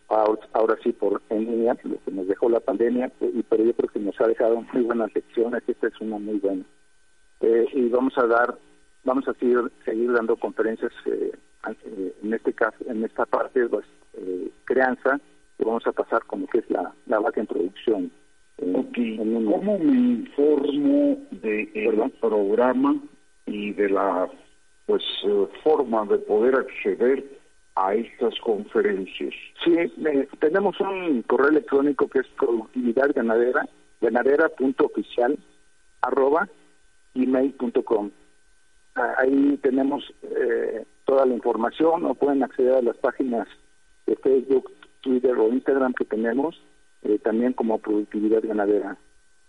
[0.08, 3.90] ahora sí por en línea, lo que nos dejó la pandemia, y pero yo creo
[3.90, 6.64] que nos ha dejado muy buenas lecciones, esta es una muy buena.
[7.42, 8.58] Eh, y vamos a dar,
[9.04, 11.32] vamos a seguir, seguir dando conferencias eh,
[12.24, 13.86] en este caso, en esta parte, pues,
[14.66, 15.20] crianza,
[15.60, 18.12] y vamos a pasar como que es la, la vaca en producción.
[18.58, 22.96] ¿Cómo me informo del programa
[23.46, 24.30] y de la
[24.86, 27.24] pues eh, forma de poder acceder
[27.76, 29.34] a estas conferencias.
[29.64, 29.76] Sí,
[30.40, 33.68] tenemos un correo electrónico que es productividad ganadera,
[34.00, 35.38] ganadera.oficial
[36.02, 36.48] arroba
[37.16, 38.12] email.com.
[38.96, 43.48] Ah, ahí tenemos eh, toda la información o pueden acceder a las páginas
[44.06, 44.72] de Facebook,
[45.06, 46.60] Twitter o Instagram que tenemos,
[47.04, 48.98] eh, también como productividad ganadera.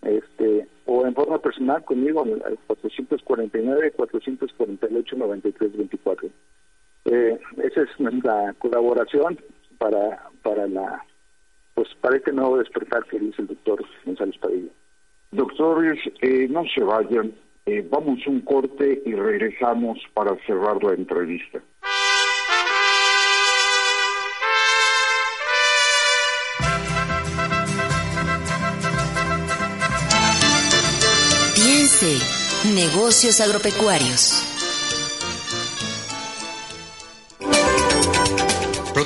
[0.03, 6.29] Este o en forma personal conmigo al 449 448 9324
[7.05, 9.39] eh, esa es nuestra colaboración
[9.79, 11.03] para para la
[11.73, 14.71] pues para este nuevo despertar que dice el doctor González Padilla.
[15.31, 17.33] Doctores eh, no se vayan.
[17.65, 21.59] Eh, vamos un corte y regresamos para cerrar la entrevista
[32.87, 34.56] Negocios Agropecuarios.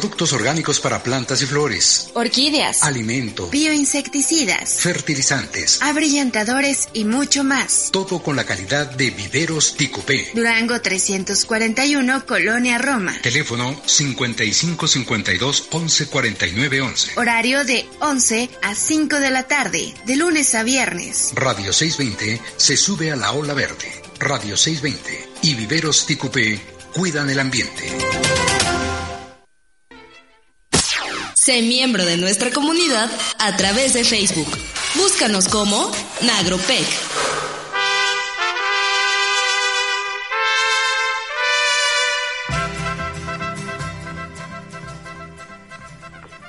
[0.01, 2.09] Productos orgánicos para plantas y flores.
[2.15, 2.81] Orquídeas.
[2.81, 3.47] Alimento.
[3.51, 4.79] Bioinsecticidas.
[4.79, 5.79] Fertilizantes.
[5.83, 7.89] Abrillantadores y mucho más.
[7.91, 10.31] Todo con la calidad de Viveros Ticupé.
[10.33, 13.15] Durango 341, Colonia Roma.
[13.21, 17.11] Teléfono 5552 1149 11.
[17.17, 21.29] Horario de 11 a 5 de la tarde, de lunes a viernes.
[21.35, 24.01] Radio 620 se sube a la ola verde.
[24.17, 26.59] Radio 620 y Viveros Ticupé
[26.91, 27.91] cuidan el ambiente.
[31.51, 34.47] Sé miembro de nuestra comunidad a través de Facebook.
[34.95, 35.91] Búscanos como
[36.25, 36.87] Nagropec.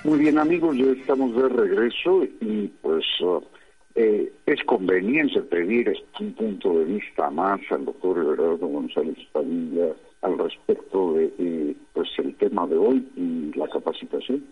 [0.05, 3.05] Muy bien amigos, ya estamos de regreso y pues
[3.97, 10.39] eh, es conveniente pedir un punto de vista más al doctor Everardo González Padilla al
[10.39, 14.45] respecto de eh, pues el tema de hoy y la capacitación.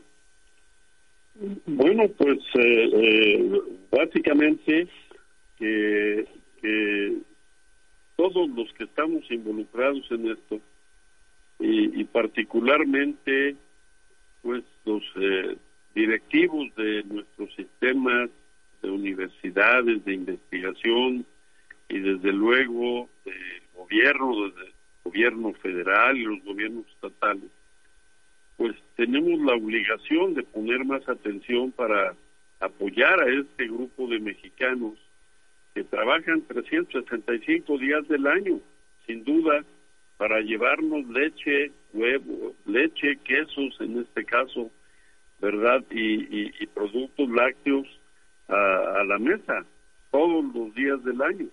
[1.64, 3.61] Bueno, pues eh, eh,
[3.91, 4.88] básicamente
[5.57, 6.26] que,
[8.16, 10.61] todos los que estamos involucrados en esto
[11.59, 13.57] y, particularmente
[14.43, 15.57] pues los eh,
[15.95, 18.28] directivos de nuestros sistemas
[18.82, 21.24] de universidades de investigación
[21.88, 24.72] y desde luego del gobierno, desde
[25.05, 27.51] gobierno federal y los gobiernos estatales
[28.61, 32.14] pues tenemos la obligación de poner más atención para
[32.61, 34.98] apoyar a este grupo de mexicanos
[35.72, 38.61] que trabajan 365 días del año,
[39.06, 39.64] sin duda,
[40.18, 44.70] para llevarnos leche, huevo, leche, quesos en este caso,
[45.40, 45.82] ¿verdad?
[45.90, 47.86] Y, productos lácteos
[48.46, 49.64] a, la mesa
[50.11, 51.46] todos los días del año.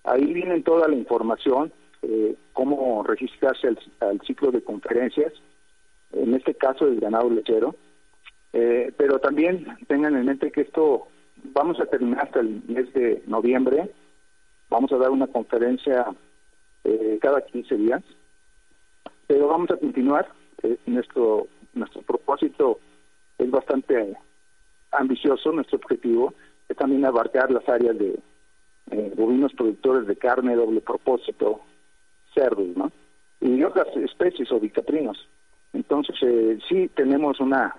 [0.03, 3.69] Ahí vienen toda la información, eh, cómo registrarse
[4.01, 5.31] al, ciclo de conferencias,
[6.11, 7.75] en este caso del ganado lechero,
[8.51, 11.07] eh, pero también tengan en mente que esto
[11.53, 13.89] vamos a terminar hasta el mes de noviembre,
[14.69, 16.05] vamos a dar una conferencia
[16.83, 18.03] eh, cada 15 días,
[19.27, 20.27] pero vamos a continuar,
[20.85, 22.79] nuestro, nuestro propósito
[23.37, 24.17] es bastante
[24.91, 26.33] ambicioso, nuestro objetivo,
[26.75, 28.19] también abarcar las áreas de
[28.91, 31.61] eh, bovinos productores de carne, doble propósito,
[32.33, 32.91] cerdos, ¿no?
[33.41, 35.27] Y otras especies o bicaprinos.
[35.73, 37.75] Entonces, eh, sí tenemos una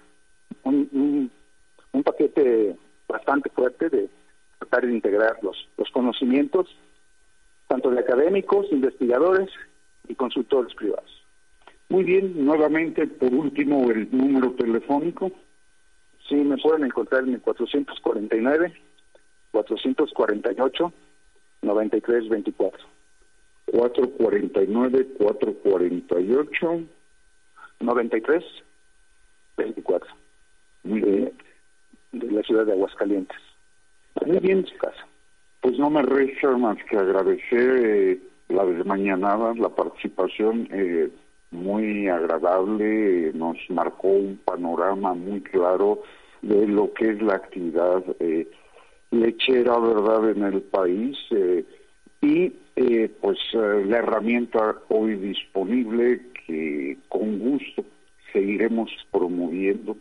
[0.63, 1.31] un,
[1.93, 2.77] un, paquete
[3.09, 4.09] bastante fuerte de
[4.59, 6.69] tratar de integrar los, los conocimientos,
[7.69, 9.51] tanto de académicos, investigadores
[10.09, 11.11] y consultores privados.
[11.89, 15.33] Muy bien, nuevamente, por último, el número telefónico.
[16.31, 18.73] Sí, me pueden encontrar en el 449
[19.51, 20.93] 448
[21.63, 22.87] 9324.
[23.67, 26.81] 449 448
[27.81, 28.45] 93
[29.57, 30.15] 24.
[30.85, 31.33] Muy bien.
[32.13, 33.39] De la ciudad de Aguascalientes.
[34.25, 34.65] Muy bien.
[34.67, 35.09] Su casa.
[35.61, 41.11] Pues no me resta más que agradecer eh, la desmañanada, la participación eh,
[41.51, 46.03] muy agradable, nos marcó un panorama muy claro
[46.43, 48.49] de lo que es la actividad eh,
[49.11, 51.17] lechera, ¿verdad?, en el país.
[51.31, 51.65] Eh,
[52.23, 57.85] y eh, pues eh, la herramienta hoy disponible que con gusto
[58.33, 59.97] seguiremos promoviendo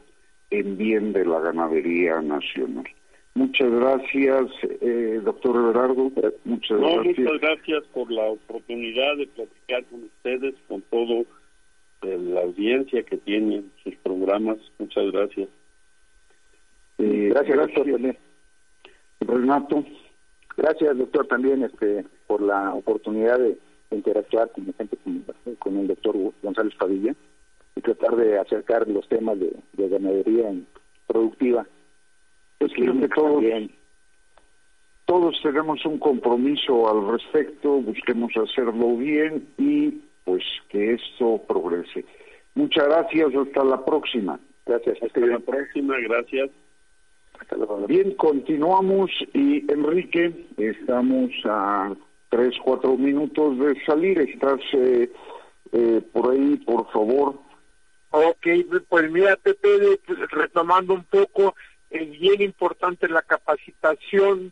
[0.50, 2.86] en bien de la ganadería nacional.
[3.36, 4.46] Muchas gracias,
[4.82, 6.12] eh, doctor Everardo.
[6.44, 7.20] Muchas gracias.
[7.20, 11.26] Muchas gracias por la oportunidad de platicar con ustedes, con todo
[12.02, 14.58] la audiencia que tienen sus programas.
[14.78, 15.48] Muchas gracias.
[17.00, 18.16] Gracias, doctor.
[19.22, 19.86] Renato.
[20.58, 23.58] Gracias, doctor, también este, por la oportunidad de
[23.92, 24.98] interactuar con gente
[25.58, 27.16] con, el doctor González Padilla
[27.76, 30.54] y tratar de acercar los temas de, ganadería
[31.08, 31.66] productiva.
[32.58, 33.44] Pues creo que todos,
[35.06, 42.04] todos tenemos un compromiso al respecto, busquemos hacerlo bien y pues que esto progrese.
[42.56, 44.40] Muchas gracias, hasta la próxima.
[44.66, 46.52] Gracias, hasta la próxima, gracias.
[47.88, 51.96] Bien, continuamos y Enrique, estamos a
[52.30, 54.20] tres, cuatro minutos de salir.
[54.20, 55.12] ¿Estás eh,
[55.72, 57.40] eh, por ahí, por favor?
[58.12, 58.48] Ok,
[58.88, 60.00] pues mira, Pepe,
[60.32, 61.56] retomando un poco,
[61.90, 64.52] es bien importante la capacitación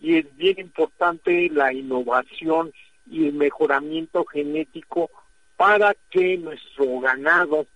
[0.00, 2.72] y es bien importante la innovación
[3.06, 5.10] y el mejoramiento genético
[5.56, 7.66] para que nuestro ganado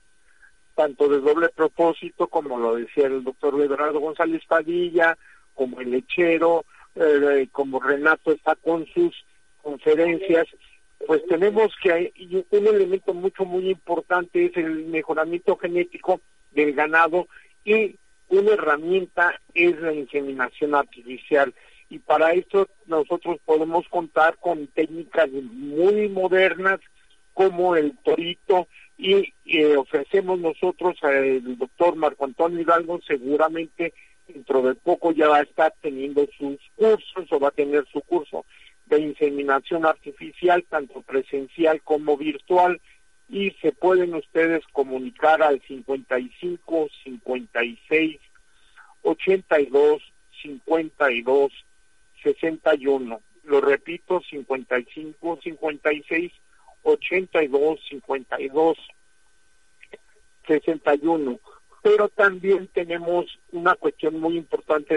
[0.74, 5.16] tanto de doble propósito, como lo decía el doctor Eduardo González Padilla,
[5.54, 6.64] como el lechero,
[6.94, 9.24] eh, como Renato está con sus
[9.62, 10.46] conferencias,
[11.06, 12.12] pues tenemos que
[12.50, 16.20] un elemento mucho muy importante es el mejoramiento genético
[16.52, 17.26] del ganado
[17.64, 17.96] y
[18.28, 21.52] una herramienta es la inseminación artificial.
[21.90, 26.80] Y para eso nosotros podemos contar con técnicas muy modernas
[27.34, 28.68] como el torito
[29.02, 33.92] y eh, ofrecemos nosotros al doctor Marco Antonio Hidalgo, seguramente
[34.28, 38.00] dentro de poco ya va a estar teniendo sus cursos o va a tener su
[38.02, 38.44] curso
[38.86, 42.80] de inseminación artificial, tanto presencial como virtual,
[43.28, 48.20] y se pueden ustedes comunicar al 55 56
[49.02, 50.02] 82
[50.42, 51.52] 52
[52.22, 53.20] 61.
[53.42, 56.32] Lo repito, 55 56
[56.82, 58.78] 82 52
[60.46, 61.40] 61
[61.82, 64.96] pero también tenemos una cuestión muy importante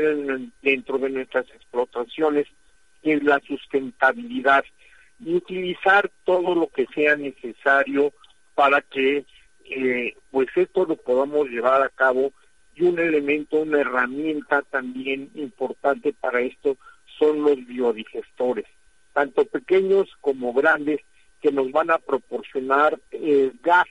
[0.62, 2.48] dentro de nuestras explotaciones
[3.02, 4.64] que es la sustentabilidad
[5.20, 8.14] y utilizar todo lo que sea necesario
[8.54, 9.26] para que
[9.66, 12.32] eh, pues esto lo podamos llevar a cabo
[12.76, 16.78] y un elemento, una herramienta también importante para esto
[17.18, 18.66] son los biodigestores,
[19.14, 21.00] tanto pequeños como grandes,
[21.46, 23.86] que nos van a proporcionar eh, gas,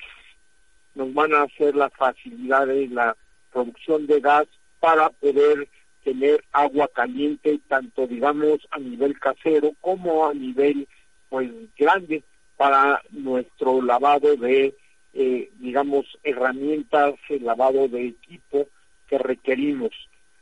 [0.96, 3.16] nos van a hacer la facilidad de la
[3.52, 4.48] producción de gas
[4.80, 5.68] para poder
[6.02, 10.88] tener agua caliente, tanto digamos a nivel casero como a nivel
[11.28, 11.48] pues
[11.78, 12.24] grande
[12.56, 14.74] para nuestro lavado de
[15.12, 18.66] eh, digamos herramientas, el lavado de equipo
[19.06, 19.92] que requerimos.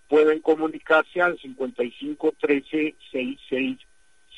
[0.08, 3.78] pueden comunicarse al 55 13 66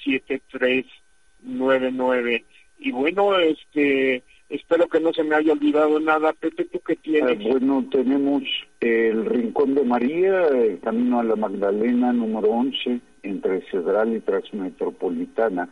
[0.03, 2.45] 7399
[2.79, 6.33] y bueno este espero que no se me haya olvidado nada.
[6.33, 8.41] Pepe tú qué tienes ah, bueno tenemos
[8.79, 15.69] el Rincón de María el Camino a la Magdalena número 11 entre Cedral y Transmetropolitana,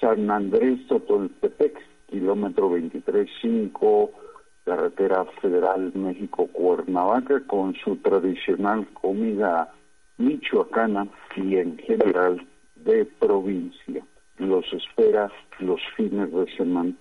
[0.00, 4.10] San Andrés Totoltepec, kilómetro 23.5,
[4.68, 9.72] carretera federal México-Cuernavaca, con su tradicional comida
[10.18, 12.46] michoacana y en general
[12.76, 14.04] de provincia.
[14.36, 16.92] Los espera los fines de semana.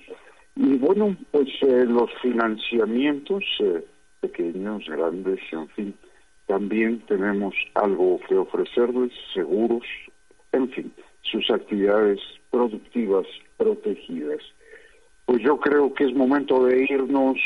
[0.56, 3.86] Y bueno, pues eh, los financiamientos, eh,
[4.22, 5.94] pequeños, grandes, en fin,
[6.48, 9.84] también tenemos algo que ofrecerles, seguros,
[10.54, 14.42] en fin, sus actividades productivas protegidas.
[15.28, 17.38] Pues yo creo que es momento de irnos.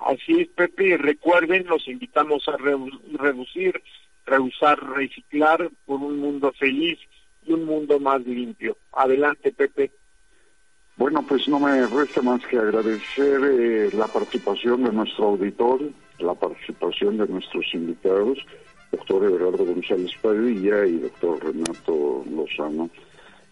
[0.00, 3.80] Así es, Pepe, recuerden, los invitamos a reducir,
[4.26, 6.98] reusar, reciclar por un mundo feliz
[7.46, 8.78] y un mundo más limpio.
[8.92, 9.92] Adelante, Pepe.
[10.96, 15.80] Bueno, pues no me resta más que agradecer eh, la participación de nuestro auditor,
[16.18, 18.44] la participación de nuestros invitados,
[18.90, 22.90] doctor Everardo González Padilla y doctor Renato Lozano.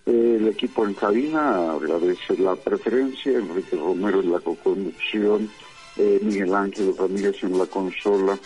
[0.07, 5.51] El equipo en cabina agradece la preferencia, Enrique Romero en la co-conducción,
[5.97, 8.39] eh, Miguel Ángel Ramírez en la consola.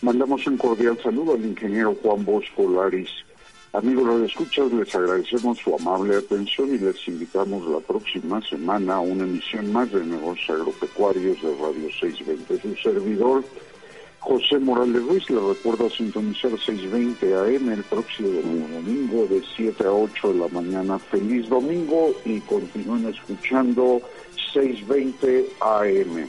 [0.00, 3.10] Mandamos un cordial saludo al ingeniero Juan Bosco Laris.
[3.74, 9.00] Amigos los escuchas, les agradecemos su amable atención y les invitamos la próxima semana a
[9.00, 12.60] una emisión más de Negocios Agropecuarios de Radio 620.
[12.60, 13.44] Su servidor,
[14.22, 18.28] José Morales Ruiz, le recuerda sintonizar 620 AM el próximo
[18.72, 20.98] domingo de 7 a 8 de la mañana.
[21.00, 24.00] Feliz domingo y continúen escuchando
[24.52, 26.28] 620 AM.